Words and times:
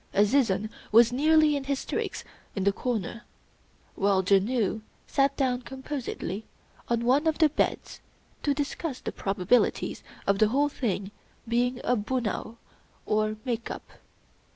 Azizun 0.15 0.71
was 0.91 1.11
nearly 1.13 1.55
in 1.55 1.65
hysterics 1.65 2.23
in 2.55 2.63
the 2.63 2.71
corner; 2.71 3.21
while 3.93 4.23
Janoo 4.23 4.81
sat 5.05 5.37
down 5.37 5.61
composedly 5.61 6.43
on 6.89 7.05
one 7.05 7.27
of 7.27 7.37
the 7.37 7.49
beds 7.49 7.99
to 8.41 8.55
discuss 8.55 8.99
the 8.99 9.11
probabilities 9.11 10.01
of 10.25 10.39
the 10.39 10.47
whole 10.47 10.69
thing 10.69 11.11
being 11.47 11.79
a 11.83 11.95
bunao, 11.95 12.57
or" 13.05 13.37
make 13.45 13.69
up." 13.69 13.87